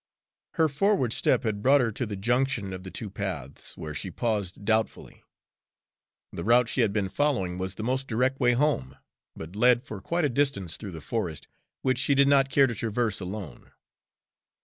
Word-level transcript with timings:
Her 0.55 0.67
forward 0.67 1.13
step 1.13 1.43
had 1.43 1.61
brought 1.61 1.79
her 1.79 1.91
to 1.91 2.07
the 2.07 2.15
junction 2.15 2.73
of 2.73 2.81
the 2.81 2.89
two 2.89 3.07
paths, 3.11 3.77
where 3.77 3.93
she 3.93 4.09
paused 4.09 4.65
doubtfully. 4.65 5.21
The 6.33 6.43
route 6.43 6.67
she 6.67 6.81
had 6.81 6.91
been 6.91 7.07
following 7.07 7.59
was 7.59 7.75
the 7.75 7.83
most 7.83 8.07
direct 8.07 8.39
way 8.39 8.53
home, 8.53 8.97
but 9.35 9.55
led 9.55 9.83
for 9.83 10.01
quite 10.01 10.25
a 10.25 10.29
distance 10.29 10.75
through 10.75 10.93
the 10.93 11.01
forest, 11.01 11.47
which 11.83 11.99
she 11.99 12.15
did 12.15 12.27
not 12.27 12.49
care 12.49 12.65
to 12.65 12.73
traverse 12.73 13.19
alone. 13.19 13.73